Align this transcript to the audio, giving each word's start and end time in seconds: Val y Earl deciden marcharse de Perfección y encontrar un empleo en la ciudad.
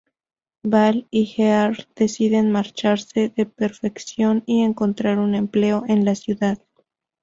Val 0.63 1.05
y 1.11 1.31
Earl 1.39 1.85
deciden 1.95 2.51
marcharse 2.51 3.29
de 3.29 3.45
Perfección 3.45 4.41
y 4.47 4.63
encontrar 4.63 5.19
un 5.19 5.35
empleo 5.35 5.83
en 5.87 6.05
la 6.05 6.15
ciudad. 6.15 6.57